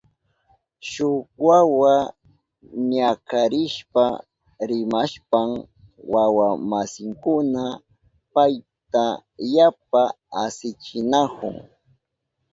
[0.89, 1.93] Shuk wawa
[2.91, 4.03] ñakarishpa
[4.69, 5.49] rimashpan
[6.13, 7.63] wawa masinkuna
[8.33, 9.05] payta
[9.55, 10.03] yapa
[10.43, 11.55] asichinahun.